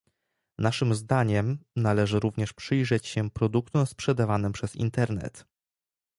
[0.57, 5.45] Naszym zdaniem należy również przyjrzeć się produktom sprzedawanym przez Internet